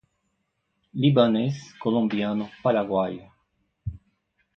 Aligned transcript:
Libanês, 0.95 1.73
Colombiano, 1.77 2.49
Paraguaio 2.63 3.31